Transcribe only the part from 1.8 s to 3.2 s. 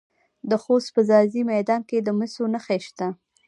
کې د مسو نښې شته.